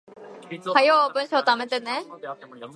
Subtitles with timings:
[0.73, 2.03] 早う文章溜めてね